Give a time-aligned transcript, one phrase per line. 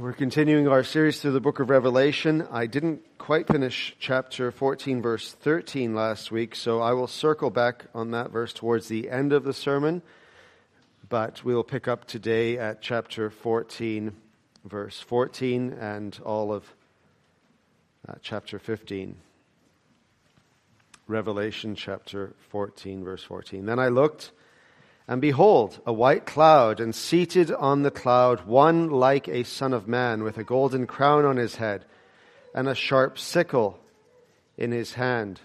[0.00, 2.48] We're continuing our series through the book of Revelation.
[2.50, 7.84] I didn't quite finish chapter 14, verse 13 last week, so I will circle back
[7.94, 10.00] on that verse towards the end of the sermon.
[11.10, 14.16] But we'll pick up today at chapter 14,
[14.64, 16.64] verse 14, and all of
[18.08, 19.16] uh, chapter 15.
[21.08, 23.66] Revelation chapter 14, verse 14.
[23.66, 24.32] Then I looked
[25.10, 29.88] and behold, a white cloud, and seated on the cloud, one like a son of
[29.88, 31.84] man, with a golden crown on his head,
[32.54, 33.80] and a sharp sickle
[34.56, 35.40] in his hand.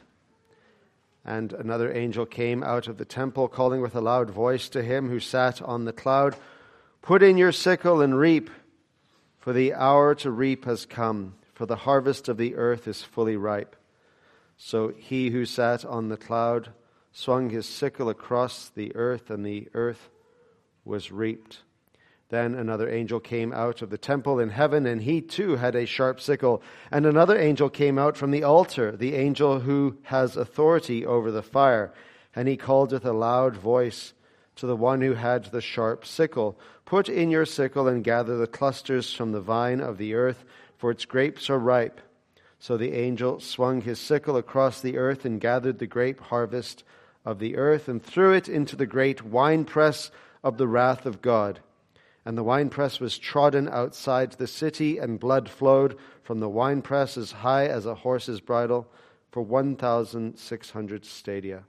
[1.25, 5.09] And another angel came out of the temple, calling with a loud voice to him
[5.09, 6.35] who sat on the cloud,
[7.01, 8.51] Put in your sickle and reap,
[9.39, 13.35] for the hour to reap has come, for the harvest of the earth is fully
[13.35, 13.75] ripe.
[14.57, 16.69] So he who sat on the cloud,
[17.17, 20.09] swung his sickle across the earth, and the earth
[20.83, 21.59] was reaped.
[22.27, 25.85] Then another angel came out of the temple in heaven, and he too had a
[25.85, 26.61] sharp sickle.
[26.91, 31.41] And another angel came out from the altar, the angel who has authority over the
[31.41, 31.93] fire.
[32.35, 34.13] And he called with a loud voice
[34.57, 38.45] to the one who had the sharp sickle Put in your sickle and gather the
[38.45, 40.43] clusters from the vine of the earth,
[40.77, 42.01] for its grapes are ripe.
[42.59, 46.83] So the angel swung his sickle across the earth and gathered the grape harvest
[47.25, 50.11] of the earth and threw it into the great winepress
[50.43, 51.59] of the wrath of God.
[52.23, 57.31] And the winepress was trodden outside the city, and blood flowed from the winepress as
[57.31, 58.87] high as a horse's bridle
[59.31, 61.63] for 1,600 stadia.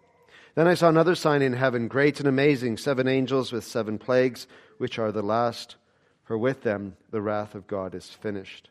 [0.55, 4.47] Then I saw another sign in heaven, great and amazing, seven angels with seven plagues,
[4.79, 5.77] which are the last,
[6.25, 8.71] for with them the wrath of God is finished.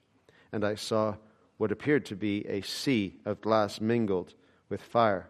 [0.52, 1.16] And I saw
[1.58, 4.34] what appeared to be a sea of glass mingled
[4.70, 5.30] with fire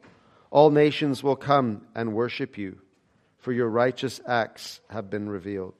[0.51, 2.79] All nations will come and worship you,
[3.37, 5.73] for your righteous acts have been revealed.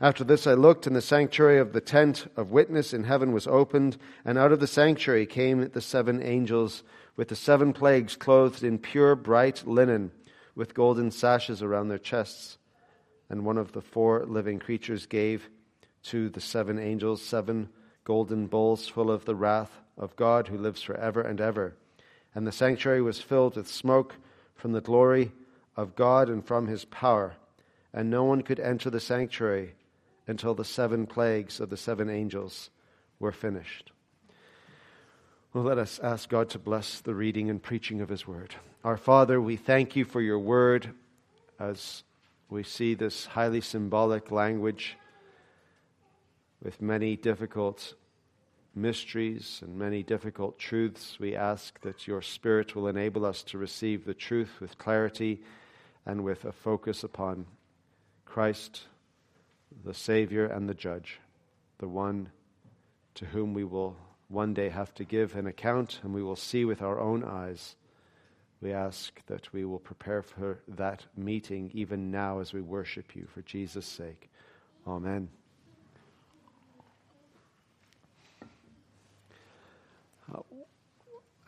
[0.00, 3.46] After this I looked, and the sanctuary of the tent of witness in heaven was
[3.46, 6.82] opened, and out of the sanctuary came the seven angels
[7.16, 10.10] with the seven plagues, clothed in pure bright linen,
[10.56, 12.58] with golden sashes around their chests.
[13.28, 15.48] And one of the four living creatures gave
[16.04, 17.68] to the seven angels seven
[18.02, 21.76] golden bowls full of the wrath of God who lives forever and ever
[22.34, 24.16] and the sanctuary was filled with smoke
[24.54, 25.32] from the glory
[25.76, 27.34] of God and from his power.
[27.92, 29.74] And no one could enter the sanctuary
[30.26, 32.70] until the seven plagues of the seven angels
[33.18, 33.90] were finished.
[35.52, 38.54] Well, let us ask God to bless the reading and preaching of his word.
[38.84, 40.90] Our Father, we thank you for your word
[41.58, 42.04] as
[42.48, 44.96] we see this highly symbolic language
[46.62, 47.94] with many difficult
[48.74, 54.04] mysteries and many difficult truths, we ask that your Spirit will enable us to receive
[54.04, 55.42] the truth with clarity
[56.06, 57.46] and with a focus upon
[58.24, 58.82] Christ,
[59.84, 61.20] the Savior and the Judge,
[61.78, 62.30] the one
[63.14, 63.96] to whom we will
[64.28, 67.74] one day have to give an account and we will see with our own eyes.
[68.62, 73.26] We ask that we will prepare for that meeting even now as we worship you
[73.32, 74.30] for Jesus' sake.
[74.86, 75.39] Amen.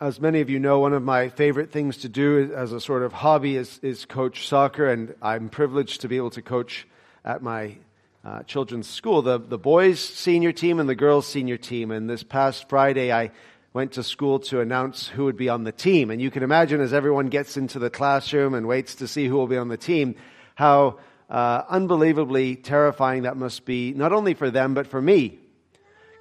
[0.03, 3.03] As many of you know, one of my favorite things to do as a sort
[3.03, 6.85] of hobby is, is coach soccer, and I'm privileged to be able to coach
[7.23, 7.77] at my
[8.25, 11.89] uh, children's school, the, the boys' senior team and the girls' senior team.
[11.89, 13.31] And this past Friday, I
[13.71, 16.11] went to school to announce who would be on the team.
[16.11, 19.37] And you can imagine as everyone gets into the classroom and waits to see who
[19.37, 20.15] will be on the team,
[20.55, 20.99] how
[21.29, 25.39] uh, unbelievably terrifying that must be, not only for them, but for me.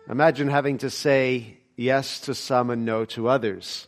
[0.09, 3.87] Imagine having to say, yes to some and no to others.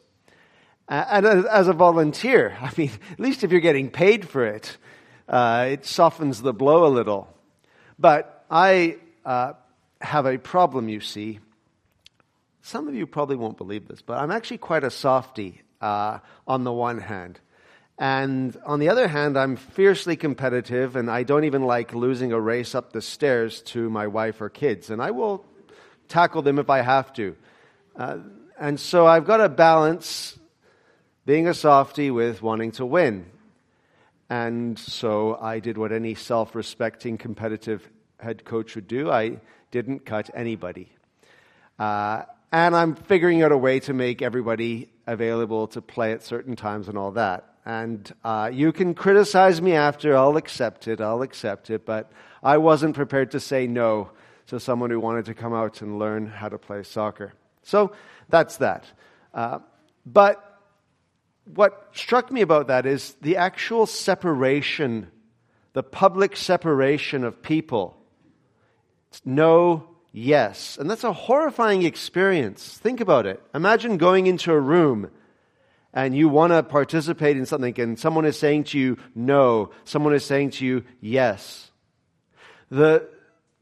[0.89, 4.77] And as a volunteer, I mean, at least if you're getting paid for it,
[5.29, 7.29] uh, it softens the blow a little.
[7.99, 9.55] But I uh,
[10.01, 11.41] have a problem, you see.
[12.63, 16.65] Some of you probably won't believe this, but I'm actually quite a softy uh, on
[16.65, 17.41] the one hand.
[17.99, 22.41] And on the other hand, I'm fiercely competitive, and I don't even like losing a
[22.41, 24.91] race up the stairs to my wife or kids.
[24.91, 25.45] And I will
[26.09, 27.37] tackle them if I have to.
[27.97, 28.19] Uh,
[28.59, 30.39] and so I've got to balance
[31.27, 33.27] being a softy with wanting to win.
[34.31, 37.89] And so I did what any self respecting competitive
[38.19, 39.39] head coach would do I
[39.71, 40.89] didn't cut anybody.
[41.79, 46.57] Uh, and I'm figuring out a way to make everybody available to play at certain
[46.57, 47.55] times and all that.
[47.67, 52.13] And uh, you can criticize me after, I'll accept it, I'll accept it, but
[52.43, 54.11] I wasn't prepared to say no
[54.47, 57.33] to someone who wanted to come out and learn how to play soccer.
[57.65, 57.93] So
[58.29, 58.85] that's that.
[59.33, 59.59] Uh,
[60.07, 60.61] but
[61.45, 65.11] what struck me about that is the actual separation,
[65.73, 67.97] the public separation of people.
[69.11, 70.79] It's no, yes.
[70.79, 72.79] And that's a horrifying experience.
[72.79, 73.43] Think about it.
[73.55, 75.11] Imagine going into a room
[75.93, 80.15] and you want to participate in something and someone is saying to you no, someone
[80.15, 81.71] is saying to you yes.
[82.71, 83.09] The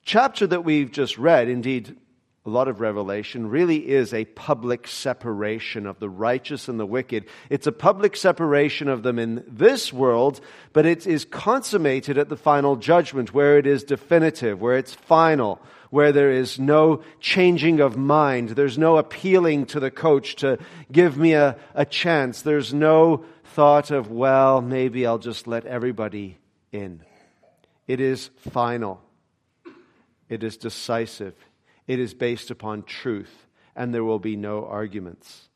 [0.05, 1.97] chapter that we've just read, indeed,
[2.45, 7.27] a lot of Revelation really is a public separation of the righteous and the wicked.
[7.51, 10.41] It's a public separation of them in this world,
[10.73, 15.61] but it is consummated at the final judgment where it is definitive, where it's final,
[15.91, 18.51] where there is no changing of mind.
[18.51, 20.59] There's no appealing to the coach to
[20.91, 22.43] give me a, a chance.
[22.43, 26.39] There's no thought of, well, maybe I'll just let everybody
[26.73, 27.03] in.
[27.87, 29.01] It is final.
[30.29, 31.35] It is decisive.
[31.87, 35.49] It is based upon truth, and there will be no arguments.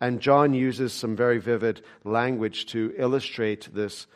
[0.00, 4.06] And John uses some very vivid language to illustrate this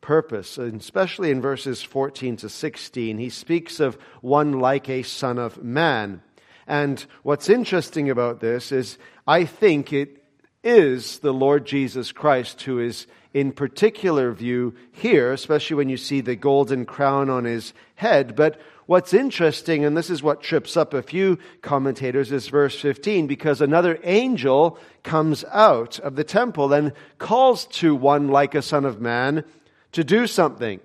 [0.00, 3.18] purpose, and especially in verses 14 to 16.
[3.18, 6.22] He speaks of one like a son of man.
[6.66, 10.22] And what's interesting about this is I think it
[10.62, 16.20] is the Lord Jesus Christ who is in particular view here, especially when you see
[16.20, 18.36] the golden crown on his head.
[18.36, 23.26] But What's interesting, and this is what trips up a few commentators, is verse 15,
[23.26, 28.84] because another angel comes out of the temple and calls to one like a son
[28.84, 29.44] of man
[29.92, 30.80] to do something.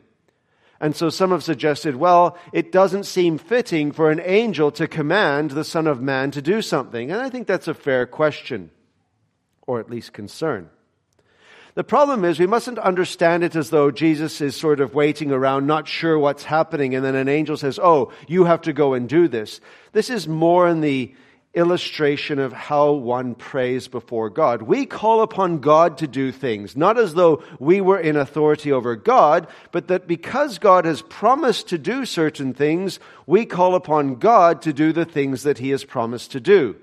[0.79, 5.51] And so some have suggested, well, it doesn't seem fitting for an angel to command
[5.51, 7.11] the Son of Man to do something.
[7.11, 8.69] And I think that's a fair question,
[9.65, 10.69] or at least concern.
[11.77, 15.67] The problem is we mustn't understand it as though Jesus is sort of waiting around,
[15.67, 19.07] not sure what's happening, and then an angel says, Oh, you have to go and
[19.07, 19.61] do this.
[19.91, 21.13] This is more in the
[21.53, 24.63] illustration of how one prays before God.
[24.63, 28.95] We call upon God to do things, not as though we were in authority over
[28.95, 34.63] God, but that because God has promised to do certain things, we call upon God
[34.63, 36.75] to do the things that He has promised to do.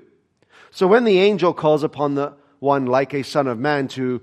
[0.71, 4.23] So when the angel calls upon the one like a son of man to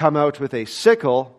[0.00, 1.38] come out with a sickle,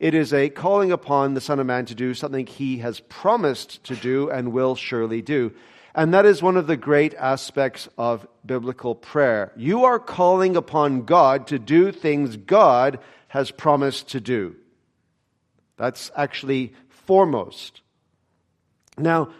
[0.00, 3.84] it is a calling upon the Son of Man to do something he has promised
[3.84, 5.52] to do and will surely do.
[5.94, 9.52] And that is one of the great aspects of biblical prayer.
[9.54, 14.56] You are calling upon God to do things God has promised to do.
[15.76, 17.82] That's actually foremost.
[18.98, 19.30] Now,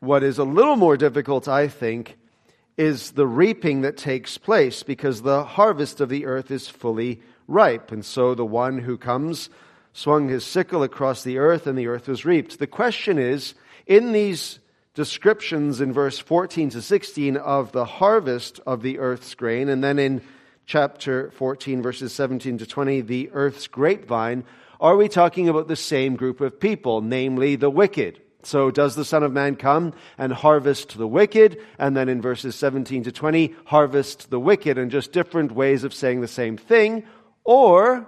[0.00, 2.18] what is a little more difficult, I think,
[2.76, 7.92] is the reaping that takes place because the harvest of the earth is fully ripe.
[7.92, 9.50] And so the one who comes
[9.92, 12.58] swung his sickle across the earth, and the earth was reaped.
[12.58, 13.54] The question is
[13.86, 14.60] in these
[14.94, 19.98] descriptions in verse 14 to 16 of the harvest of the earth's grain, and then
[19.98, 20.22] in
[20.66, 24.44] chapter 14, verses 17 to 20, the earth's grapevine,
[24.80, 28.20] are we talking about the same group of people, namely the wicked?
[28.42, 31.58] So does the Son of Man come and harvest the wicked?
[31.78, 35.92] And then in verses 17 to 20, harvest the wicked, and just different ways of
[35.92, 37.04] saying the same thing.
[37.44, 38.06] Or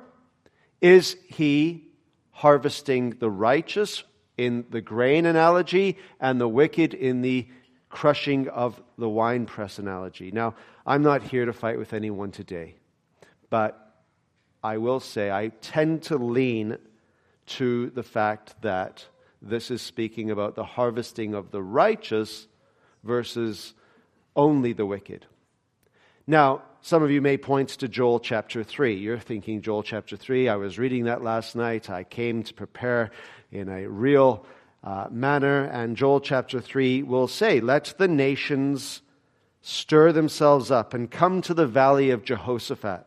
[0.80, 1.88] is he
[2.30, 4.04] harvesting the righteous
[4.36, 7.46] in the grain analogy and the wicked in the
[7.88, 10.30] crushing of the winepress analogy?
[10.30, 10.54] Now,
[10.86, 12.76] I'm not here to fight with anyone today,
[13.50, 13.78] but
[14.62, 16.78] I will say I tend to lean
[17.46, 19.06] to the fact that
[19.40, 22.46] this is speaking about the harvesting of the righteous
[23.02, 23.74] versus
[24.36, 25.26] only the wicked.
[26.26, 28.94] Now, some of you may point to Joel chapter 3.
[28.94, 31.90] You're thinking, Joel chapter 3, I was reading that last night.
[31.90, 33.10] I came to prepare
[33.50, 34.46] in a real
[34.84, 35.64] uh, manner.
[35.64, 39.02] And Joel chapter 3 will say, Let the nations
[39.62, 43.04] stir themselves up and come to the valley of Jehoshaphat.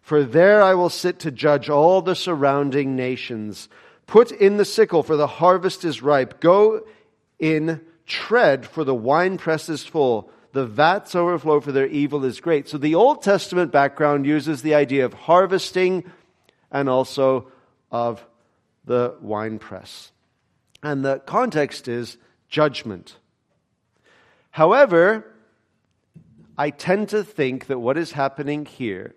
[0.00, 3.68] For there I will sit to judge all the surrounding nations.
[4.06, 6.40] Put in the sickle, for the harvest is ripe.
[6.40, 6.86] Go
[7.38, 12.66] in, tread, for the winepress is full the vats overflow for their evil is great.
[12.66, 16.10] So the Old Testament background uses the idea of harvesting
[16.72, 17.48] and also
[17.92, 18.24] of
[18.86, 20.12] the winepress.
[20.82, 22.16] And the context is
[22.48, 23.18] judgment.
[24.50, 25.30] However,
[26.56, 29.14] I tend to think that what is happening here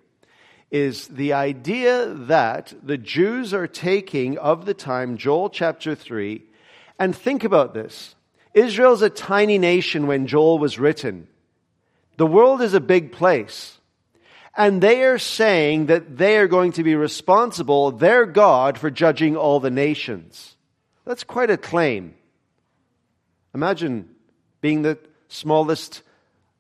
[0.70, 6.44] is the idea that the Jews are taking of the time, Joel chapter 3,
[7.00, 8.16] and think about this.
[8.54, 11.28] Israel's a tiny nation when Joel was written.
[12.18, 13.80] The world is a big place.
[14.58, 19.38] And they are saying that they are going to be responsible, their God, for judging
[19.38, 20.56] all the nations.
[21.06, 22.16] That's quite a claim.
[23.54, 24.10] Imagine
[24.62, 26.02] being the smallest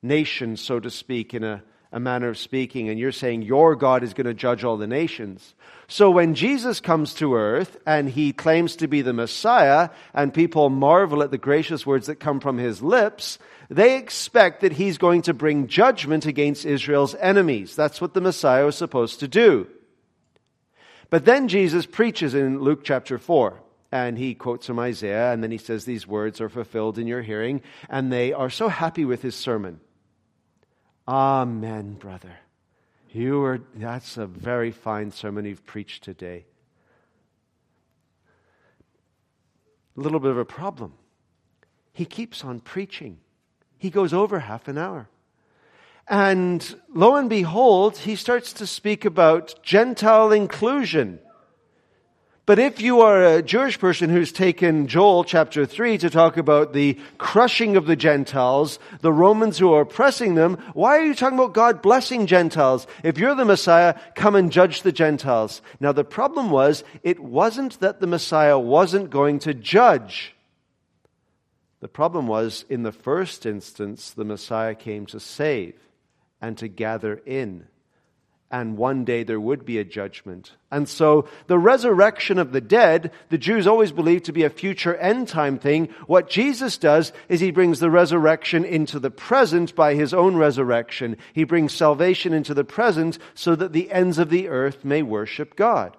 [0.01, 4.03] nation, so to speak, in a, a manner of speaking, and you're saying your God
[4.03, 5.55] is going to judge all the nations.
[5.88, 10.69] So when Jesus comes to earth and he claims to be the Messiah, and people
[10.69, 15.24] marvel at the gracious words that come from his lips, they expect that he's going
[15.24, 17.75] to bring judgment against Israel's enemies.
[17.75, 19.67] That's what the Messiah was supposed to do.
[21.10, 23.60] But then Jesus preaches in Luke chapter 4
[23.91, 27.24] and he quotes from Isaiah, and then he says, These words are fulfilled in your
[27.24, 29.79] hearing, and they are so happy with his sermon.
[31.10, 32.38] Amen, brother.
[33.10, 36.46] You were, that's a very fine sermon you've preached today.
[39.98, 40.94] A little bit of a problem.
[41.92, 43.18] He keeps on preaching.
[43.80, 45.10] He goes over half an hour.
[46.08, 51.18] And lo and behold, he starts to speak about Gentile inclusion.
[52.50, 56.74] But if you are a Jewish person who's taken Joel chapter 3 to talk about
[56.74, 61.38] the crushing of the Gentiles, the Romans who are oppressing them, why are you talking
[61.38, 62.88] about God blessing Gentiles?
[63.03, 65.62] If you're the Messiah, come and judge the Gentiles.
[65.79, 70.34] Now the problem was, it wasn't that the Messiah wasn't going to judge.
[71.82, 75.75] The problem was, in the first instance, the Messiah came to save
[76.41, 77.68] and to gather in
[78.51, 80.53] and one day there would be a judgment.
[80.72, 84.96] And so the resurrection of the dead, the Jews always believed to be a future
[84.96, 85.89] end time thing.
[86.08, 91.18] What Jesus does is he brings the resurrection into the present by his own resurrection.
[91.34, 95.56] He brings salvation into the present so that the ends of the earth may worship
[95.56, 95.96] God.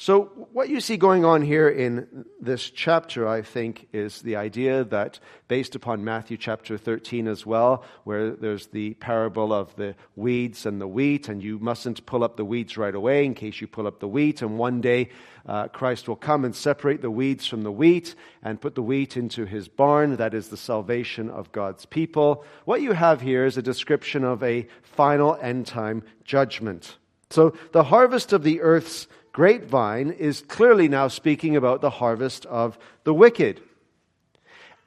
[0.00, 4.82] So, what you see going on here in this chapter, I think, is the idea
[4.84, 10.64] that, based upon Matthew chapter 13 as well, where there's the parable of the weeds
[10.64, 13.66] and the wheat, and you mustn't pull up the weeds right away in case you
[13.66, 15.10] pull up the wheat, and one day
[15.44, 19.18] uh, Christ will come and separate the weeds from the wheat and put the wheat
[19.18, 20.16] into his barn.
[20.16, 22.46] That is the salvation of God's people.
[22.64, 26.96] What you have here is a description of a final end time judgment.
[27.28, 32.78] So, the harvest of the earth's grapevine is clearly now speaking about the harvest of
[33.04, 33.60] the wicked.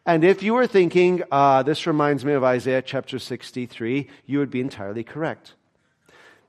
[0.05, 4.51] And if you were thinking, uh, this reminds me of Isaiah chapter 63, you would
[4.51, 5.53] be entirely correct.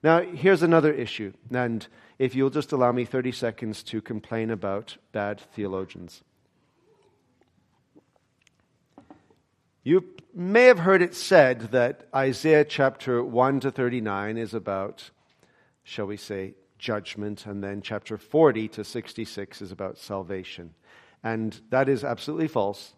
[0.03, 1.87] Now, here's another issue, and
[2.19, 6.23] if you'll just allow me 30 seconds to complain about bad theologians.
[9.85, 15.11] You may have heard it said that Isaiah chapter 1 to 39 is about,
[15.83, 16.55] shall we say,
[16.85, 20.75] judgment, and then chapter 40 to 66 is about salvation.
[21.23, 22.93] And that is absolutely false.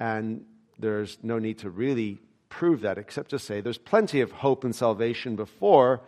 [0.00, 0.44] And
[0.80, 4.74] there's no need to really prove that except to say there's plenty of hope and
[4.74, 6.00] salvation before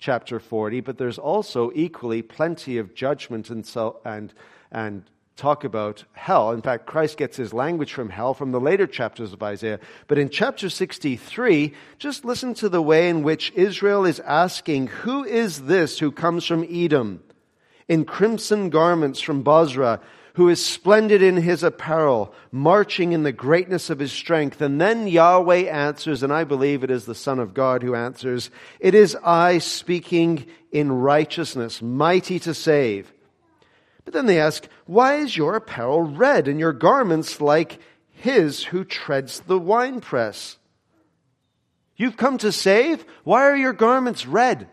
[0.00, 4.34] chapter 40, but there's also equally plenty of judgment and, so, and,
[4.72, 5.04] and
[5.36, 6.52] talk about hell.
[6.52, 9.80] In fact, Christ gets his language from hell from the later chapters of Isaiah.
[10.06, 15.24] But in chapter 63, just listen to the way in which Israel is asking, Who
[15.24, 17.22] is this who comes from Edom
[17.88, 20.00] in crimson garments from Bozrah?
[20.34, 24.62] Who is splendid in his apparel, marching in the greatness of his strength.
[24.62, 28.48] And then Yahweh answers, and I believe it is the Son of God who answers,
[28.80, 33.12] It is I speaking in righteousness, mighty to save.
[34.04, 37.78] But then they ask, Why is your apparel red and your garments like
[38.10, 40.58] his who treads the winepress?
[41.96, 43.04] You've come to save?
[43.24, 44.68] Why are your garments red?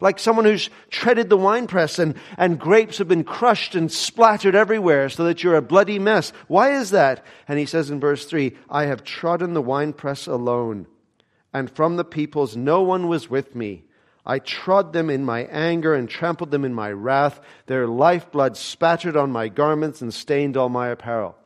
[0.00, 5.08] Like someone who's treaded the winepress and, and grapes have been crushed and splattered everywhere
[5.08, 6.32] so that you're a bloody mess.
[6.46, 7.24] Why is that?
[7.48, 10.86] And he says in verse 3 I have trodden the winepress alone,
[11.54, 13.84] and from the peoples no one was with me.
[14.26, 17.40] I trod them in my anger and trampled them in my wrath.
[17.66, 21.36] Their lifeblood spattered on my garments and stained all my apparel.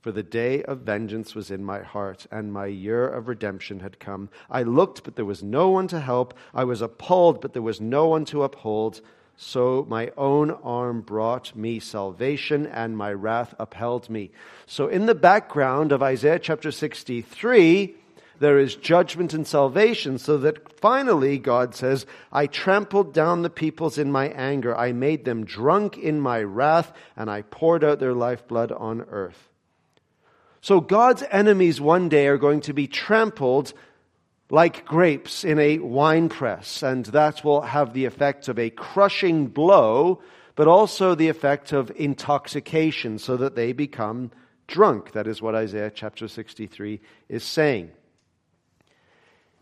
[0.00, 3.98] For the day of vengeance was in my heart, and my year of redemption had
[3.98, 4.28] come.
[4.48, 6.34] I looked, but there was no one to help.
[6.54, 9.00] I was appalled, but there was no one to uphold.
[9.36, 14.30] So my own arm brought me salvation, and my wrath upheld me.
[14.64, 17.96] So, in the background of Isaiah chapter 63,
[18.38, 23.98] there is judgment and salvation, so that finally God says, I trampled down the peoples
[23.98, 24.76] in my anger.
[24.76, 29.48] I made them drunk in my wrath, and I poured out their lifeblood on earth.
[30.60, 33.72] So God's enemies one day are going to be trampled
[34.50, 40.20] like grapes in a winepress, and that will have the effect of a crushing blow,
[40.54, 44.30] but also the effect of intoxication, so that they become
[44.66, 45.12] drunk.
[45.12, 47.90] That is what Isaiah chapter 63 is saying.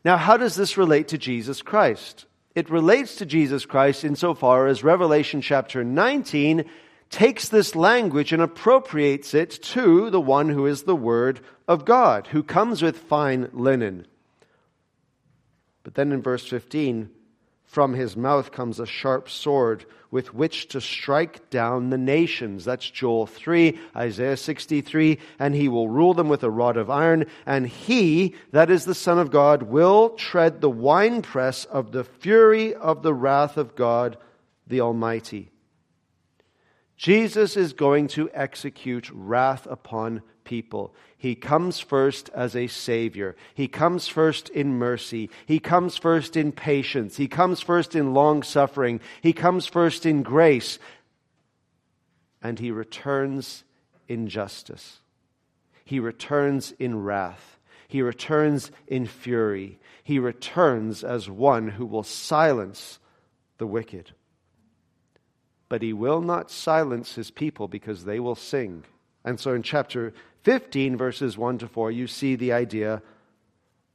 [0.04, 2.26] Now, how does this relate to Jesus Christ?
[2.54, 6.64] It relates to Jesus Christ insofar as Revelation chapter 19
[7.10, 12.26] takes this language and appropriates it to the one who is the Word of God,
[12.28, 14.06] who comes with fine linen.
[15.84, 17.10] But then in verse 15,
[17.74, 22.64] from his mouth comes a sharp sword with which to strike down the nations.
[22.64, 25.18] That's Joel 3, Isaiah 63.
[25.40, 27.26] And he will rule them with a rod of iron.
[27.44, 32.76] And he, that is the Son of God, will tread the winepress of the fury
[32.76, 34.18] of the wrath of God
[34.68, 35.50] the Almighty.
[36.96, 40.94] Jesus is going to execute wrath upon people.
[41.16, 43.34] He comes first as a Savior.
[43.54, 45.30] He comes first in mercy.
[45.46, 47.16] He comes first in patience.
[47.16, 49.00] He comes first in long suffering.
[49.22, 50.78] He comes first in grace.
[52.42, 53.64] And He returns
[54.08, 55.00] in justice.
[55.84, 57.58] He returns in wrath.
[57.88, 59.78] He returns in fury.
[60.02, 62.98] He returns as one who will silence
[63.58, 64.12] the wicked.
[65.68, 68.84] But he will not silence his people because they will sing.
[69.24, 70.12] And so in chapter
[70.44, 73.02] 15, verses 1 to 4, you see the idea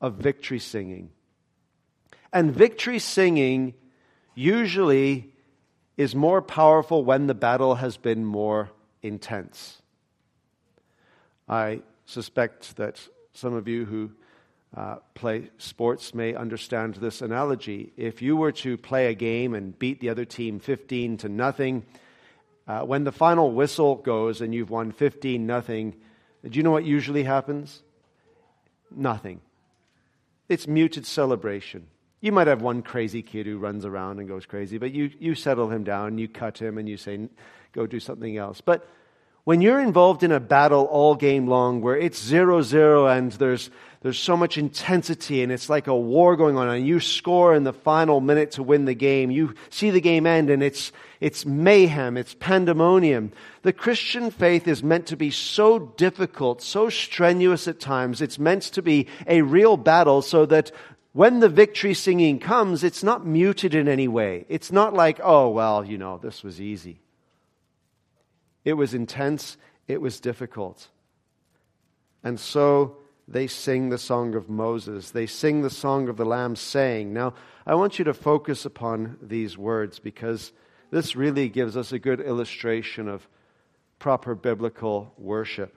[0.01, 1.12] of victory singing.
[2.34, 3.75] And victory singing
[4.34, 5.32] usually
[5.96, 8.72] is more powerful when the battle has been more
[9.03, 9.79] intense.
[11.48, 13.00] I suspect that
[13.34, 14.12] some of you who
[14.75, 17.94] uh, play sports may understand this analogy.
[17.96, 21.86] If you were to play a game and beat the other team 15 to nothing,
[22.68, 25.96] uh, when the final whistle goes and you've won 15 nothing,
[26.48, 27.81] do you know what usually happens?
[28.91, 29.41] Nothing.
[30.48, 31.88] It's muted celebration.
[32.22, 35.36] You might have one crazy kid who runs around and goes crazy, but you, you
[35.36, 37.29] settle him down, you cut him, and you say,
[37.72, 38.62] go do something else.
[38.62, 38.88] But
[39.43, 43.69] when you're involved in a battle all game long where it's zero zero and there's,
[44.01, 47.63] there's so much intensity and it's like a war going on and you score in
[47.63, 51.45] the final minute to win the game, you see the game end and it's, it's
[51.45, 53.32] mayhem, it's pandemonium.
[53.63, 58.21] The Christian faith is meant to be so difficult, so strenuous at times.
[58.21, 60.71] It's meant to be a real battle so that
[61.12, 64.45] when the victory singing comes, it's not muted in any way.
[64.47, 67.02] It's not like, oh, well, you know, this was easy.
[68.69, 70.89] It was intense, it was difficult.
[72.23, 75.10] And so they sing the song of Moses.
[75.10, 77.12] They sing the song of the Lamb, saying.
[77.12, 77.34] Now,
[77.65, 80.51] I want you to focus upon these words because
[80.91, 83.27] this really gives us a good illustration of
[83.97, 85.75] proper biblical worship.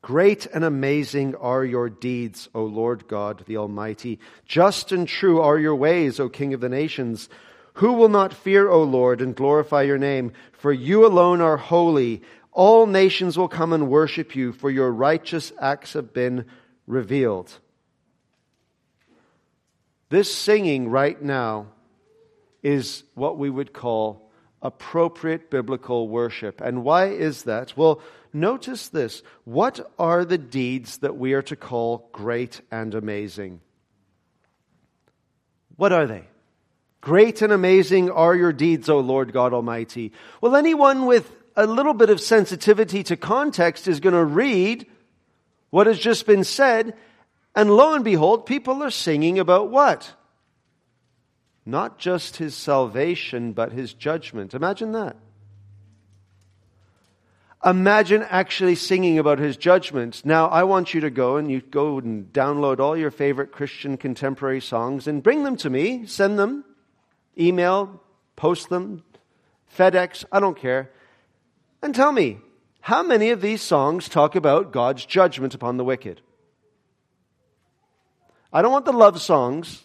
[0.00, 4.20] Great and amazing are your deeds, O Lord God the Almighty.
[4.46, 7.28] Just and true are your ways, O King of the nations.
[7.74, 10.32] Who will not fear, O Lord, and glorify your name?
[10.52, 12.22] For you alone are holy.
[12.52, 16.46] All nations will come and worship you, for your righteous acts have been
[16.86, 17.52] revealed.
[20.08, 21.66] This singing right now
[22.62, 24.30] is what we would call
[24.62, 26.60] appropriate biblical worship.
[26.60, 27.76] And why is that?
[27.76, 28.00] Well,
[28.32, 29.22] notice this.
[29.42, 33.60] What are the deeds that we are to call great and amazing?
[35.76, 36.24] What are they?
[37.04, 40.10] Great and amazing are your deeds, O Lord God Almighty.
[40.40, 44.86] Well, anyone with a little bit of sensitivity to context is going to read
[45.68, 46.96] what has just been said,
[47.54, 50.14] and lo and behold, people are singing about what?
[51.66, 54.54] Not just his salvation, but his judgment.
[54.54, 55.18] Imagine that.
[57.62, 60.24] Imagine actually singing about his judgment.
[60.24, 63.98] Now, I want you to go and you go and download all your favorite Christian
[63.98, 66.64] contemporary songs and bring them to me, send them
[67.38, 68.00] email,
[68.36, 69.02] post them,
[69.76, 70.90] FedEx, I don't care.
[71.82, 72.38] And tell me,
[72.80, 76.20] how many of these songs talk about God's judgment upon the wicked?
[78.52, 79.84] I don't want the love songs.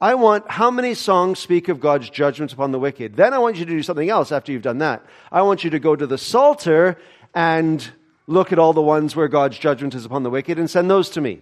[0.00, 3.16] I want how many songs speak of God's judgment upon the wicked.
[3.16, 5.04] Then I want you to do something else after you've done that.
[5.32, 6.98] I want you to go to the Psalter
[7.34, 7.86] and
[8.26, 11.10] look at all the ones where God's judgment is upon the wicked and send those
[11.10, 11.40] to me.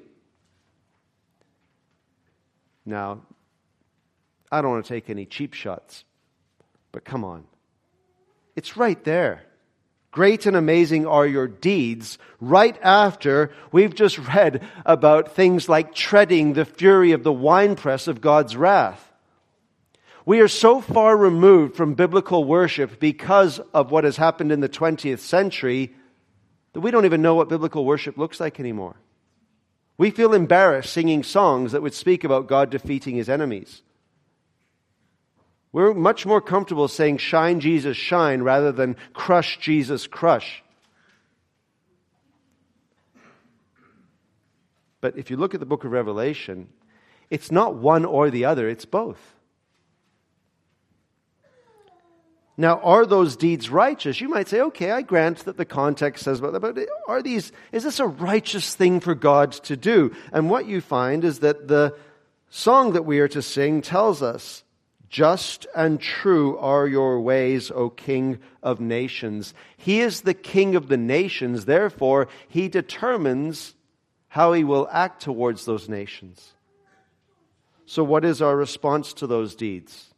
[2.87, 3.23] Now,
[4.51, 6.05] I don't want to take any cheap shots,
[6.93, 7.45] but come on.
[8.57, 9.43] It's right there.
[10.11, 16.53] Great and amazing are your deeds, right after we've just read about things like treading
[16.53, 19.13] the fury of the winepress of God's wrath.
[20.25, 24.69] We are so far removed from biblical worship because of what has happened in the
[24.69, 25.95] 20th century
[26.75, 28.97] that we don't even know what biblical worship looks like anymore.
[29.99, 33.83] We feel embarrassed singing songs that would speak about God defeating his enemies.
[35.75, 40.63] We're much more comfortable saying, Shine, Jesus, shine, rather than crush, Jesus, crush.
[45.01, 46.69] But if you look at the book of Revelation,
[47.29, 49.19] it's not one or the other, it's both.
[52.57, 54.21] Now, are those deeds righteous?
[54.21, 57.51] You might say, okay, I grant that the context says about that, but are these,
[57.73, 60.15] is this a righteous thing for God to do?
[60.33, 61.97] And what you find is that the
[62.49, 64.64] song that we are to sing tells us
[65.15, 69.55] just and true are your ways, O King of nations.
[69.77, 73.77] He is the King of the nations, therefore, he determines
[74.27, 76.55] how he will act towards those nations.
[77.87, 80.13] So, what is our response to those deeds?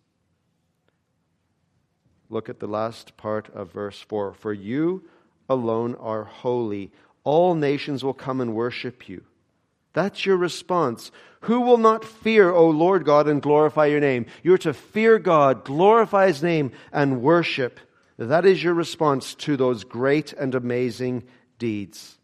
[2.30, 4.32] Look at the last part of verse 4.
[4.32, 5.04] For you
[5.46, 6.90] alone are holy.
[7.22, 9.24] All nations will come and worship you.
[9.96, 11.10] That's your response.
[11.40, 14.26] Who will not fear, O Lord God, and glorify your name?
[14.42, 17.80] You're to fear God, glorify his name, and worship.
[18.18, 21.24] That is your response to those great and amazing
[21.58, 22.18] deeds.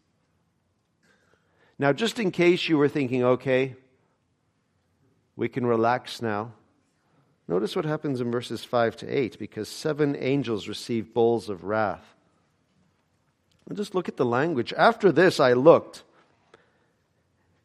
[1.79, 3.75] Now, just in case you were thinking, okay,
[5.35, 6.53] we can relax now.
[7.47, 12.05] Notice what happens in verses 5 to 8 because seven angels receive bowls of wrath.
[13.67, 14.73] And just look at the language.
[14.77, 16.03] After this, I looked,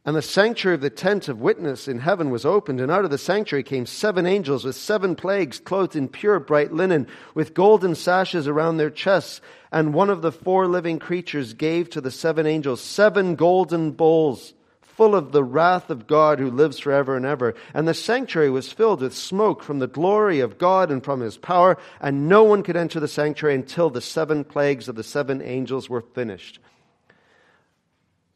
[0.08, 3.10] and the sanctuary of the tent of witness in heaven was opened, and out of
[3.10, 7.94] the sanctuary came seven angels with seven plagues, clothed in pure bright linen, with golden
[7.94, 9.42] sashes around their chests.
[9.70, 14.54] And one of the four living creatures gave to the seven angels seven golden bowls
[14.80, 17.54] full of the wrath of God who lives forever and ever.
[17.74, 21.36] And the sanctuary was filled with smoke from the glory of God and from his
[21.36, 25.42] power, and no one could enter the sanctuary until the seven plagues of the seven
[25.42, 26.60] angels were finished.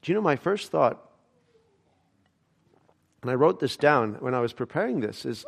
[0.03, 1.09] Do you know my first thought?
[3.23, 5.47] And I wrote this down when I was preparing this is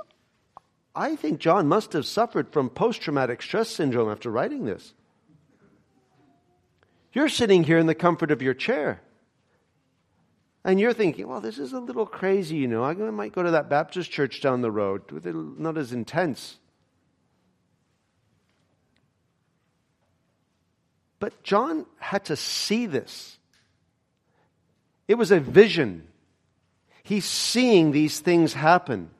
[0.95, 4.95] I think John must have suffered from post traumatic stress syndrome after writing this.
[7.13, 9.01] You're sitting here in the comfort of your chair.
[10.65, 12.85] And you're thinking, well, this is a little crazy, you know.
[12.85, 15.03] I might go to that Baptist church down the road.
[15.59, 16.59] Not as intense.
[21.19, 23.39] But John had to see this.
[25.07, 26.07] It was a vision.
[27.05, 29.11] He's seeing these things happen.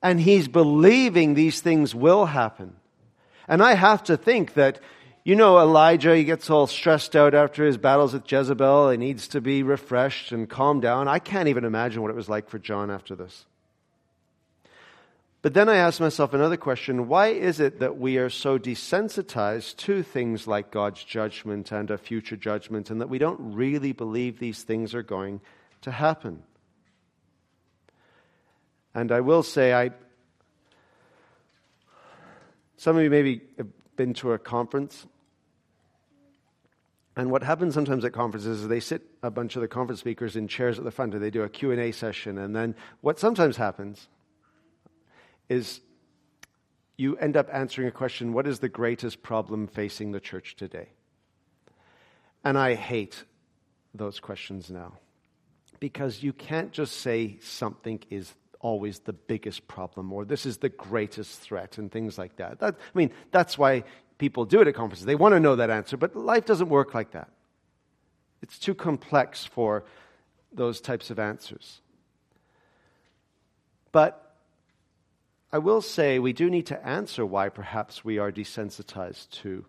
[0.00, 2.76] And he's believing these things will happen.
[3.48, 4.78] And I have to think that
[5.28, 8.88] you know, Elijah, he gets all stressed out after his battles with Jezebel.
[8.88, 11.06] He needs to be refreshed and calmed down.
[11.06, 13.44] I can't even imagine what it was like for John after this.
[15.42, 19.76] But then I ask myself another question why is it that we are so desensitized
[19.76, 24.38] to things like God's judgment and a future judgment, and that we don't really believe
[24.38, 25.42] these things are going
[25.82, 26.42] to happen?
[28.98, 29.90] And I will say, I,
[32.76, 35.06] some of you maybe have been to a conference
[37.18, 40.36] and what happens sometimes at conferences is they sit a bunch of the conference speakers
[40.36, 42.38] in chairs at the front and they do a Q&A session.
[42.38, 44.06] And then what sometimes happens
[45.48, 45.80] is
[46.96, 50.90] you end up answering a question, what is the greatest problem facing the church today?
[52.44, 53.24] And I hate
[53.92, 54.92] those questions now.
[55.80, 60.68] Because you can't just say something is always the biggest problem or this is the
[60.68, 62.58] greatest threat and things like that.
[62.60, 63.84] that I mean, that's why
[64.18, 65.06] people do it at conferences.
[65.06, 67.30] They want to know that answer, but life doesn't work like that.
[68.42, 69.84] It's too complex for
[70.52, 71.80] those types of answers.
[73.92, 74.36] But
[75.52, 79.64] I will say we do need to answer why perhaps we are desensitized to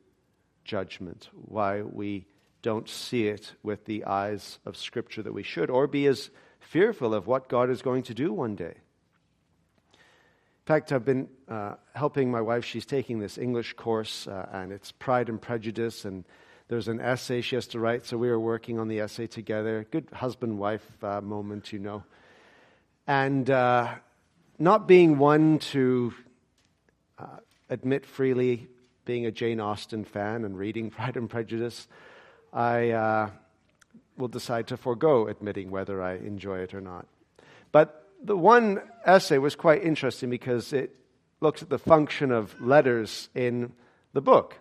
[0.65, 2.25] judgment, why we
[2.62, 7.13] don't see it with the eyes of Scripture that we should, or be as fearful
[7.13, 8.75] of what God is going to do one day
[9.89, 12.63] In fact, I've been uh, helping my wife.
[12.63, 16.25] She's taking this English course, uh, and it's Pride and Prejudice, and
[16.67, 18.05] there's an essay she has to write.
[18.05, 19.87] So we were working on the essay together.
[19.89, 22.03] Good husband wife uh, moment, you know.
[23.07, 23.95] And uh,
[24.59, 26.13] not being one to
[27.17, 27.37] uh,
[27.71, 28.67] admit freely
[29.05, 31.87] being a Jane Austen fan and reading Pride and Prejudice,
[32.53, 33.29] I uh,
[34.19, 37.08] will decide to forego admitting whether I enjoy it or not.
[37.71, 40.95] But the one essay was quite interesting because it
[41.41, 43.71] looks at the function of letters in
[44.13, 44.55] the book.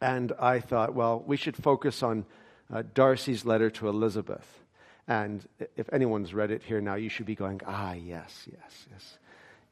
[0.00, 2.24] And I thought, well, we should focus on
[2.72, 4.46] uh, Darcy's letter to Elizabeth.
[5.08, 5.46] And
[5.76, 9.18] if anyone's read it here now, you should be going, ah, yes, yes, yes.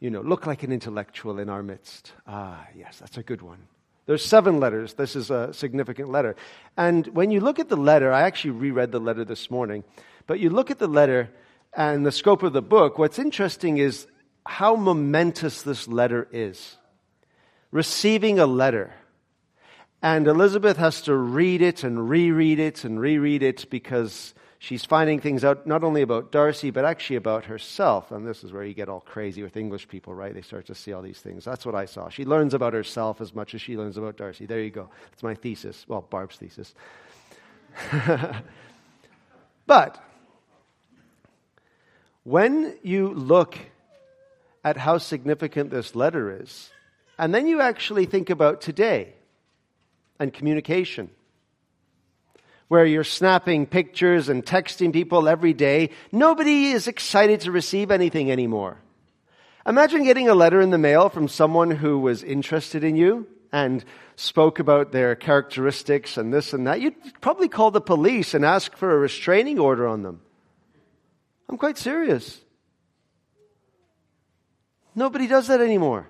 [0.00, 2.12] You know, look like an intellectual in our midst.
[2.26, 3.66] Ah, yes, that's a good one.
[4.06, 4.94] There's seven letters.
[4.94, 6.36] This is a significant letter.
[6.76, 9.84] And when you look at the letter, I actually reread the letter this morning,
[10.26, 11.30] but you look at the letter,
[11.76, 14.06] and the scope of the book, what's interesting is
[14.46, 16.76] how momentous this letter is.
[17.70, 18.94] Receiving a letter.
[20.02, 24.34] And Elizabeth has to read it and reread it and reread it because
[24.64, 28.10] she's finding things out not only about Darcy, but actually about herself.
[28.10, 30.32] And this is where you get all crazy with English people, right?
[30.32, 31.44] They start to see all these things.
[31.44, 32.08] That's what I saw.
[32.08, 34.46] She learns about herself as much as she learns about Darcy.
[34.46, 34.88] There you go.
[35.10, 35.84] That's my thesis.
[35.86, 36.74] Well, Barb's thesis.
[39.66, 40.02] but
[42.22, 43.58] when you look
[44.64, 46.70] at how significant this letter is,
[47.18, 49.12] and then you actually think about today,
[50.18, 51.10] and communication,
[52.68, 55.90] where you're snapping pictures and texting people every day.
[56.12, 58.78] Nobody is excited to receive anything anymore.
[59.66, 63.84] Imagine getting a letter in the mail from someone who was interested in you and
[64.16, 66.80] spoke about their characteristics and this and that.
[66.80, 70.20] You'd probably call the police and ask for a restraining order on them.
[71.48, 72.40] I'm quite serious.
[74.94, 76.08] Nobody does that anymore.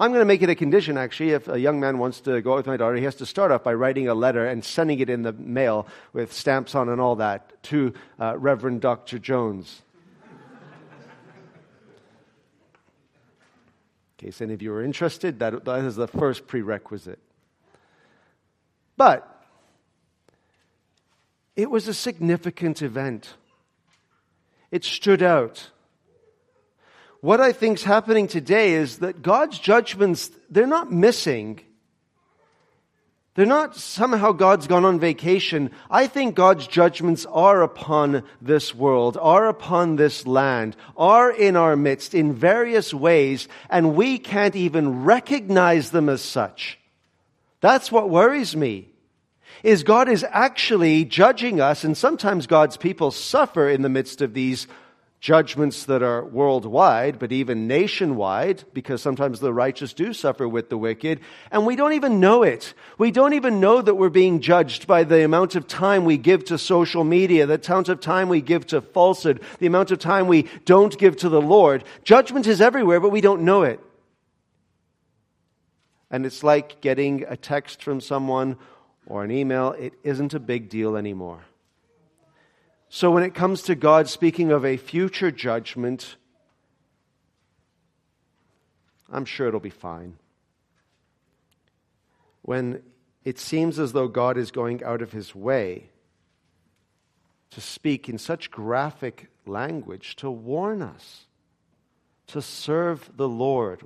[0.00, 2.54] I'm going to make it a condition, actually, if a young man wants to go
[2.54, 4.98] out with my daughter, he has to start off by writing a letter and sending
[4.98, 9.18] it in the mail with stamps on and all that to uh, Reverend Dr.
[9.18, 9.82] Jones.
[14.18, 17.18] in case any of you are interested, that, that is the first prerequisite.
[18.96, 19.44] But
[21.56, 23.34] it was a significant event.
[24.70, 25.68] It stood out
[27.20, 31.60] what I think is happening today is that God's judgments, they're not missing.
[33.34, 35.70] They're not somehow God's gone on vacation.
[35.90, 41.76] I think God's judgments are upon this world, are upon this land, are in our
[41.76, 46.78] midst in various ways, and we can't even recognize them as such.
[47.60, 48.88] That's what worries me.
[49.62, 54.32] Is God is actually judging us, and sometimes God's people suffer in the midst of
[54.32, 54.66] these
[55.20, 60.78] judgments that are worldwide, but even nationwide, because sometimes the righteous do suffer with the
[60.78, 62.72] wicked, and we don't even know it.
[62.96, 66.46] We don't even know that we're being judged by the amount of time we give
[66.46, 70.26] to social media, the amount of time we give to falsehood, the amount of time
[70.26, 71.84] we don't give to the Lord.
[72.02, 73.78] Judgment is everywhere, but we don't know it.
[76.10, 78.56] And it's like getting a text from someone
[79.06, 79.72] or an email.
[79.72, 81.44] It isn't a big deal anymore.
[82.92, 86.16] So when it comes to God speaking of a future judgment,
[89.08, 90.16] I'm sure it'll be fine.
[92.42, 92.82] When
[93.24, 95.90] it seems as though God is going out of his way
[97.50, 101.26] to speak in such graphic language to warn us
[102.26, 103.84] to serve the Lord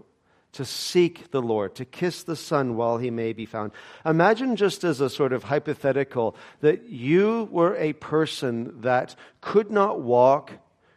[0.54, 3.72] to seek the Lord, to kiss the Son while he may be found.
[4.04, 10.00] Imagine just as a sort of hypothetical that you were a person that could not
[10.00, 10.52] walk,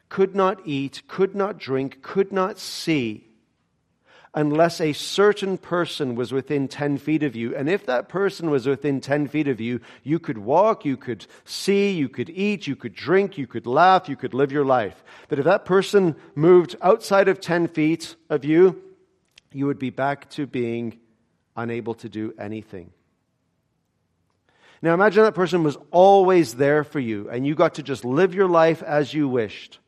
[0.10, 3.28] could not eat, could not drink, could not see
[4.38, 7.56] unless a certain person was within 10 feet of you.
[7.56, 11.26] And if that person was within 10 feet of you, you could walk, you could
[11.44, 15.04] see, you could eat, you could drink, you could laugh, you could live your life.
[15.28, 18.80] But if that person moved outside of 10 feet of you,
[19.52, 21.00] you would be back to being
[21.56, 22.92] unable to do anything.
[24.82, 28.36] Now imagine that person was always there for you and you got to just live
[28.36, 29.80] your life as you wished.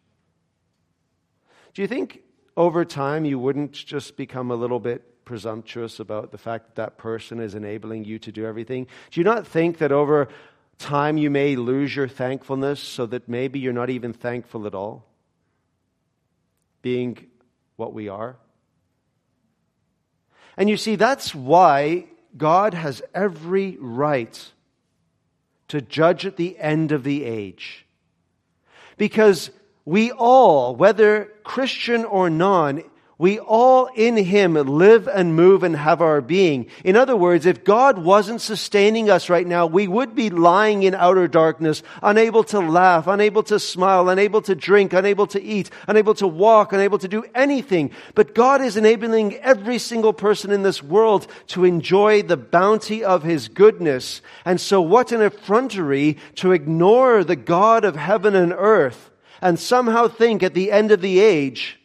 [1.73, 2.23] Do you think
[2.57, 6.97] over time you wouldn't just become a little bit presumptuous about the fact that that
[6.97, 8.87] person is enabling you to do everything?
[9.11, 10.27] Do you not think that over
[10.79, 15.05] time you may lose your thankfulness so that maybe you're not even thankful at all?
[16.81, 17.27] Being
[17.75, 18.37] what we are?
[20.59, 24.51] And you see, that's why God has every right
[25.69, 27.85] to judge at the end of the age.
[28.97, 29.51] Because
[29.85, 32.83] we all, whether Christian or non,
[33.19, 36.67] we all in Him live and move and have our being.
[36.85, 40.95] In other words, if God wasn't sustaining us right now, we would be lying in
[40.95, 46.13] outer darkness, unable to laugh, unable to smile, unable to drink, unable to eat, unable
[46.15, 47.91] to walk, unable to do anything.
[48.15, 53.23] But God is enabling every single person in this world to enjoy the bounty of
[53.23, 54.21] His goodness.
[54.45, 60.07] And so what an effrontery to ignore the God of heaven and earth and somehow
[60.07, 61.78] think at the end of the age,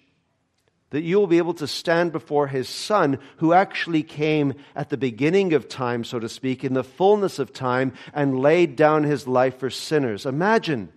[0.95, 4.97] that you will be able to stand before his son, who actually came at the
[4.97, 9.27] beginning of time, so to speak, in the fullness of time, and laid down his
[9.27, 10.25] life for sinners.
[10.25, 10.93] Imagine.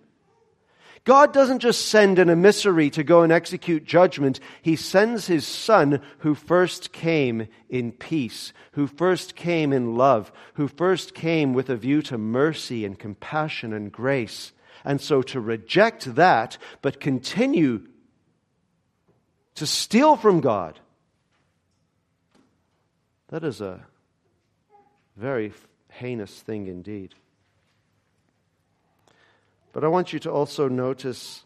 [1.03, 4.39] God doesn't just send an emissary to go and execute judgment.
[4.61, 10.67] He sends his son who first came in peace, who first came in love, who
[10.67, 14.51] first came with a view to mercy and compassion and grace.
[14.85, 17.87] And so to reject that, but continue
[19.57, 20.79] to steal from God.
[23.29, 23.85] That is a
[25.15, 25.51] Very
[25.89, 27.15] heinous thing indeed.
[29.73, 31.43] But I want you to also notice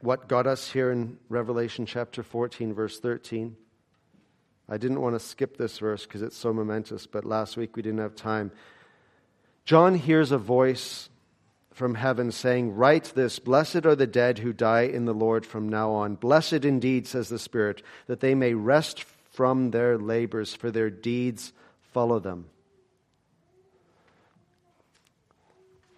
[0.00, 3.56] what got us here in Revelation chapter 14, verse 13.
[4.68, 7.82] I didn't want to skip this verse because it's so momentous, but last week we
[7.82, 8.52] didn't have time.
[9.64, 11.08] John hears a voice
[11.78, 15.68] from heaven saying, Write this Blessed are the dead who die in the Lord from
[15.68, 16.16] now on.
[16.16, 21.52] Blessed indeed, says the Spirit, that they may rest from their labors, for their deeds
[21.92, 22.46] follow them.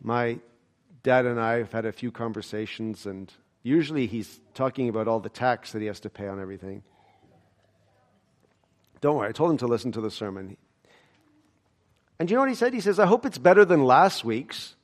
[0.02, 0.38] My
[1.02, 5.28] dad and I have had a few conversations, and usually he's talking about all the
[5.28, 6.82] tax that he has to pay on everything.
[9.00, 10.58] Don't worry, I told him to listen to the sermon.
[12.18, 12.74] And you know what he said?
[12.74, 14.76] He says, I hope it's better than last week's.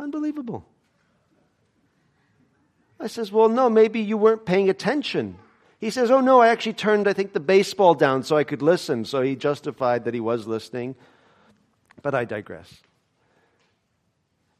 [0.00, 0.66] Unbelievable.
[2.98, 5.36] I says, Well, no, maybe you weren't paying attention.
[5.78, 8.62] He says, Oh, no, I actually turned, I think, the baseball down so I could
[8.62, 9.04] listen.
[9.04, 10.96] So he justified that he was listening.
[12.02, 12.80] But I digress.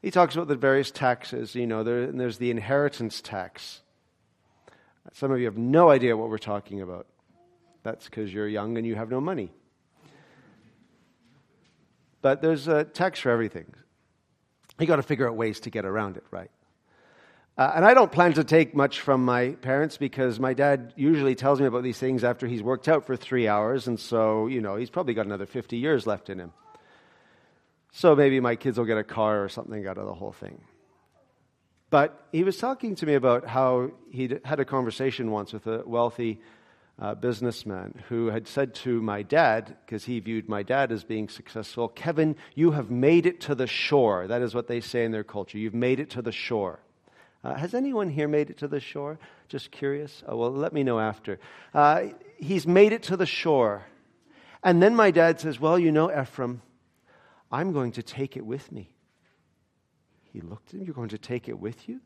[0.01, 1.55] He talks about the various taxes.
[1.55, 3.81] You know, there, there's the inheritance tax.
[5.13, 7.07] Some of you have no idea what we're talking about.
[7.83, 9.51] That's because you're young and you have no money.
[12.21, 13.73] But there's a tax for everything.
[14.81, 16.49] You got to figure out ways to get around it, right?
[17.55, 21.35] Uh, and I don't plan to take much from my parents because my dad usually
[21.35, 24.59] tells me about these things after he's worked out for three hours, and so, you
[24.59, 26.51] know, he's probably got another 50 years left in him.
[27.91, 30.61] So maybe my kids will get a car or something out of the whole thing.
[31.91, 35.83] But he was talking to me about how he had a conversation once with a
[35.85, 36.39] wealthy
[37.01, 41.27] uh, businessman who had said to my dad, because he viewed my dad as being
[41.27, 44.27] successful, Kevin, you have made it to the shore.
[44.27, 45.57] That is what they say in their culture.
[45.57, 46.79] You've made it to the shore.
[47.43, 49.17] Uh, has anyone here made it to the shore?
[49.49, 50.23] Just curious?
[50.27, 51.39] Oh, well, let me know after.
[51.73, 52.03] Uh,
[52.37, 53.83] he's made it to the shore.
[54.63, 56.61] And then my dad says, Well, you know, Ephraim,
[57.51, 58.93] I'm going to take it with me.
[60.31, 61.99] He looked at him, You're going to take it with you?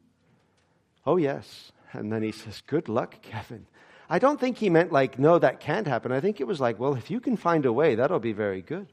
[1.05, 1.73] Oh, yes.
[1.91, 3.67] And then he says, Good luck, Kevin.
[4.09, 6.11] I don't think he meant like, no, that can't happen.
[6.11, 8.61] I think it was like, well, if you can find a way, that'll be very
[8.61, 8.87] good.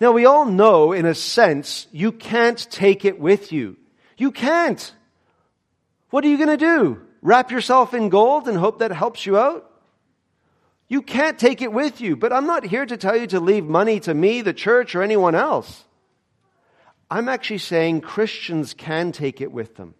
[0.00, 3.76] Now, we all know, in a sense, you can't take it with you.
[4.16, 4.92] You can't.
[6.10, 7.00] What are you going to do?
[7.22, 9.70] Wrap yourself in gold and hope that helps you out?
[10.88, 12.16] You can't take it with you.
[12.16, 15.02] But I'm not here to tell you to leave money to me, the church, or
[15.02, 15.84] anyone else.
[17.10, 19.94] I'm actually saying Christians can take it with them.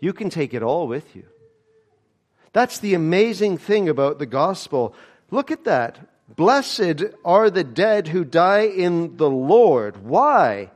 [0.00, 1.24] You can take it all with you.
[2.56, 4.94] That's the amazing thing about the gospel.
[5.30, 5.98] Look at that.
[6.36, 10.02] Blessed are the dead who die in the Lord.
[10.02, 10.70] Why?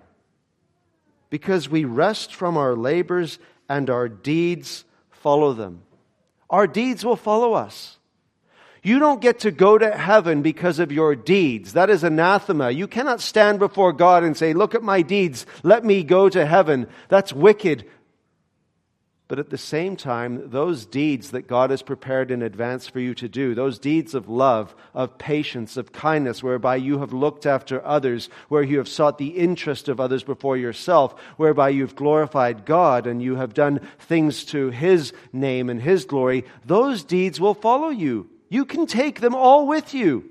[1.30, 5.80] Because we rest from our labors and our deeds follow them.
[6.50, 7.96] Our deeds will follow us.
[8.82, 11.72] You don't get to go to heaven because of your deeds.
[11.72, 12.72] That is anathema.
[12.72, 15.46] You cannot stand before God and say, Look at my deeds.
[15.62, 16.88] Let me go to heaven.
[17.08, 17.86] That's wicked.
[19.30, 23.14] But at the same time, those deeds that God has prepared in advance for you
[23.14, 27.80] to do, those deeds of love, of patience, of kindness, whereby you have looked after
[27.86, 33.06] others, where you have sought the interest of others before yourself, whereby you've glorified God
[33.06, 37.90] and you have done things to His name and His glory, those deeds will follow
[37.90, 38.28] you.
[38.48, 40.28] You can take them all with you.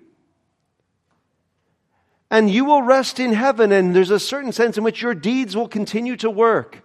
[2.30, 5.56] And you will rest in heaven, and there's a certain sense in which your deeds
[5.56, 6.84] will continue to work.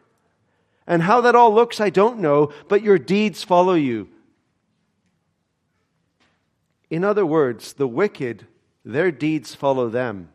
[0.87, 4.09] And how that all looks, I don't know, but your deeds follow you.
[6.91, 8.47] In other words, the wicked,
[8.85, 10.29] their deeds follow them.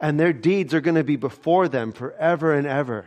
[0.00, 3.06] And their deeds are going to be before them forever and ever.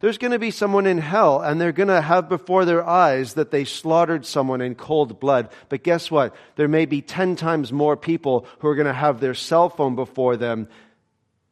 [0.00, 3.34] There's going to be someone in hell, and they're going to have before their eyes
[3.34, 5.50] that they slaughtered someone in cold blood.
[5.68, 6.36] But guess what?
[6.54, 9.96] There may be 10 times more people who are going to have their cell phone
[9.96, 10.68] before them,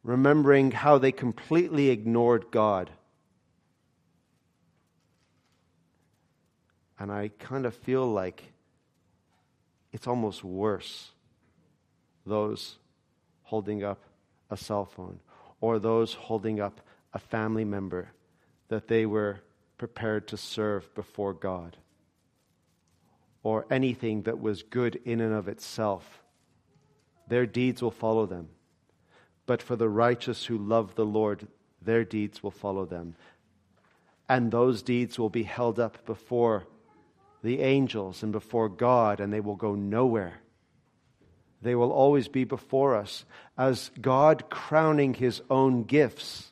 [0.03, 2.89] remembering how they completely ignored God.
[6.99, 8.43] And I kind of feel like
[9.91, 11.11] it's almost worse.
[12.25, 12.77] Those
[13.43, 14.01] holding up
[14.49, 15.19] a cell phone
[15.61, 16.81] or those holding up
[17.13, 18.09] a family member
[18.67, 19.39] that they were
[19.77, 21.77] prepared to serve before God
[23.43, 26.21] or anything that was good in and of itself.
[27.27, 28.49] Their deeds will follow them.
[29.45, 31.47] But for the righteous who love the Lord,
[31.81, 33.15] their deeds will follow them.
[34.27, 36.67] And those deeds will be held up before
[37.43, 40.41] the angels and before God, and they will go nowhere.
[41.61, 43.25] They will always be before us
[43.57, 46.51] as God crowning his own gifts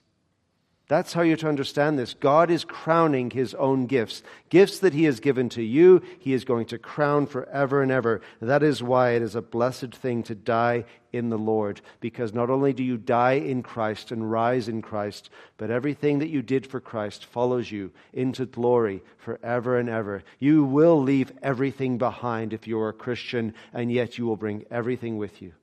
[0.88, 2.14] That's how you're to understand this.
[2.14, 4.22] God is crowning his own gifts.
[4.50, 8.22] Gifts that he has given to you, he is going to crown forever and ever.
[8.40, 12.52] That is why it is a blessed thing to die in the Lord, because not
[12.52, 16.68] only do you die in Christ and rise in Christ, but everything that you did
[16.68, 20.24] for Christ follows you into glory forever and ever.
[20.38, 24.66] You will leave everything behind if you are a Christian, and yet you will bring
[24.70, 25.54] everything with you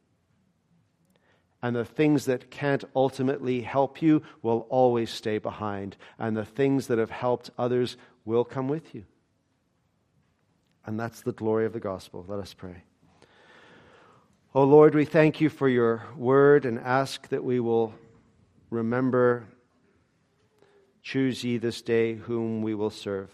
[1.63, 6.89] and the things that can't ultimately help you will always stay behind, and the things
[6.89, 9.05] that have helped others will come with you.
[10.85, 12.25] And that's the glory of the gospel.
[12.27, 12.83] Let us pray.
[14.55, 17.95] Oh Lord, we thank you for your word and ask that we will
[18.69, 19.47] remember
[21.03, 23.31] choose ye this day whom we will serve.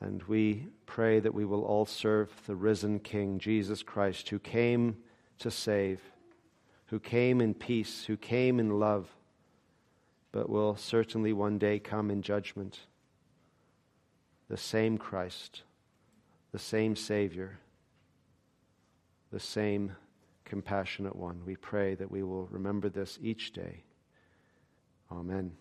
[0.00, 4.96] And we pray that we will all serve the risen King, Jesus Christ, who came
[5.38, 6.00] to save
[6.92, 9.08] who came in peace, who came in love,
[10.30, 12.80] but will certainly one day come in judgment.
[14.50, 15.62] The same Christ,
[16.52, 17.58] the same Savior,
[19.32, 19.92] the same
[20.44, 21.40] compassionate one.
[21.46, 23.84] We pray that we will remember this each day.
[25.10, 25.52] Amen.